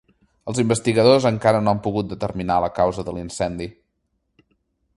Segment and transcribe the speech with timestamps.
[0.51, 3.69] Els investigadors encara no han pogut determinar la causa de l’incendi.